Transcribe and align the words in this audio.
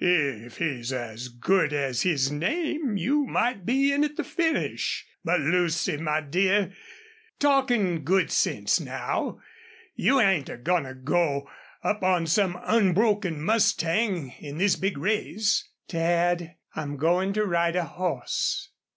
"If 0.00 0.58
he's 0.58 0.92
as 0.92 1.26
good 1.26 1.72
as 1.72 2.02
his 2.02 2.30
name 2.30 2.96
you 2.96 3.26
might 3.26 3.66
be 3.66 3.92
in 3.92 4.04
at 4.04 4.14
the 4.14 4.22
finish.... 4.22 5.04
But, 5.24 5.40
Lucy, 5.40 5.96
my 5.96 6.20
dear, 6.20 6.72
talkin' 7.40 8.04
good 8.04 8.30
sense 8.30 8.78
now 8.78 9.40
you 9.96 10.20
ain't 10.20 10.48
a 10.48 10.56
goin' 10.56 10.84
to 10.84 10.94
go 10.94 11.50
up 11.82 12.04
on 12.04 12.28
some 12.28 12.60
unbroken 12.62 13.42
mustang 13.42 14.30
in 14.38 14.58
this 14.58 14.76
big 14.76 14.96
race?" 14.98 15.68
"Dad, 15.88 16.54
I'm 16.76 16.96
going 16.96 17.32
to 17.32 17.44
ride 17.44 17.74
a 17.74 17.82
horse." 17.82 18.68